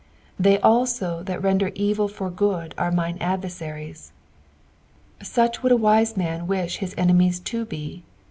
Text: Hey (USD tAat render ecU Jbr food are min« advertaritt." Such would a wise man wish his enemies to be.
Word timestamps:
Hey 0.41 0.57
(USD 0.57 1.25
tAat 1.27 1.43
render 1.43 1.67
ecU 1.69 1.93
Jbr 2.07 2.09
food 2.39 2.73
are 2.75 2.91
min« 2.91 3.19
advertaritt." 3.19 4.09
Such 5.21 5.61
would 5.61 5.71
a 5.71 5.77
wise 5.77 6.17
man 6.17 6.47
wish 6.47 6.77
his 6.77 6.95
enemies 6.97 7.39
to 7.41 7.65
be. 7.65 8.03